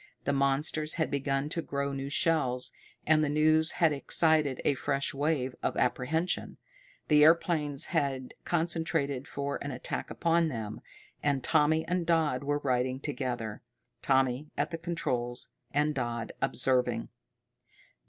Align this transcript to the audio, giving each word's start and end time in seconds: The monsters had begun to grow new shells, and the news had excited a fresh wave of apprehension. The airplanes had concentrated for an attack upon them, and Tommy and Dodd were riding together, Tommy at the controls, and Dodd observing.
The 0.23 0.33
monsters 0.33 0.95
had 0.95 1.11
begun 1.11 1.47
to 1.49 1.61
grow 1.61 1.93
new 1.93 2.09
shells, 2.09 2.71
and 3.05 3.23
the 3.23 3.29
news 3.29 3.73
had 3.73 3.93
excited 3.93 4.59
a 4.65 4.73
fresh 4.73 5.13
wave 5.13 5.53
of 5.61 5.77
apprehension. 5.77 6.57
The 7.07 7.23
airplanes 7.23 7.85
had 7.93 8.33
concentrated 8.43 9.27
for 9.27 9.59
an 9.63 9.69
attack 9.69 10.09
upon 10.09 10.47
them, 10.47 10.81
and 11.21 11.43
Tommy 11.43 11.85
and 11.85 12.03
Dodd 12.03 12.43
were 12.43 12.61
riding 12.63 12.99
together, 12.99 13.61
Tommy 14.01 14.49
at 14.57 14.71
the 14.71 14.79
controls, 14.79 15.49
and 15.71 15.93
Dodd 15.93 16.31
observing. 16.41 17.09